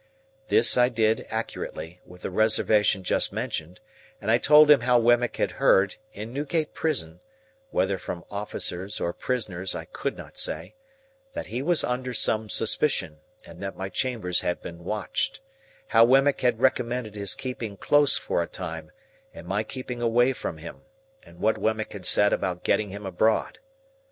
This 0.47 0.77
I 0.77 0.89
did 0.89 1.27
accurately, 1.29 2.01
with 2.07 2.23
the 2.23 2.31
reservation 2.31 3.03
just 3.03 3.31
mentioned; 3.31 3.79
and 4.19 4.31
I 4.31 4.39
told 4.39 4.71
him 4.71 4.79
how 4.81 4.97
Wemmick 4.97 5.37
had 5.37 5.51
heard, 5.61 5.97
in 6.11 6.33
Newgate 6.33 6.73
prison 6.73 7.19
(whether 7.69 7.99
from 7.99 8.25
officers 8.31 8.99
or 8.99 9.13
prisoners 9.13 9.75
I 9.75 9.85
could 9.85 10.17
not 10.17 10.37
say), 10.37 10.73
that 11.33 11.45
he 11.45 11.61
was 11.61 11.83
under 11.83 12.15
some 12.15 12.49
suspicion, 12.49 13.19
and 13.45 13.61
that 13.61 13.77
my 13.77 13.89
chambers 13.89 14.39
had 14.39 14.59
been 14.59 14.83
watched; 14.83 15.39
how 15.89 16.03
Wemmick 16.05 16.41
had 16.41 16.59
recommended 16.59 17.13
his 17.13 17.35
keeping 17.35 17.77
close 17.77 18.17
for 18.17 18.41
a 18.41 18.47
time, 18.47 18.89
and 19.35 19.45
my 19.45 19.61
keeping 19.63 20.01
away 20.01 20.33
from 20.33 20.57
him; 20.57 20.81
and 21.21 21.37
what 21.39 21.59
Wemmick 21.59 21.93
had 21.93 22.07
said 22.07 22.33
about 22.33 22.63
getting 22.63 22.89
him 22.89 23.05
abroad. 23.05 23.59